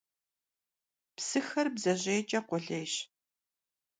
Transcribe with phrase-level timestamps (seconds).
[1.15, 2.93] Psıxer bdzejêyç'e khulêyş.